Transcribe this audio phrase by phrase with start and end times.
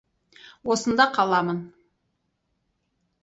[0.75, 1.59] Осында қаламын.